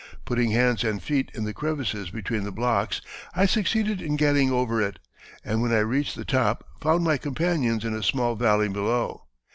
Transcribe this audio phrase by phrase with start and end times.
[0.25, 3.01] Putting hands and feet in the crevices between the blocks
[3.35, 4.97] I succeeded in getting over it,
[5.45, 9.27] and when I reached the top found my companions in a small valley below.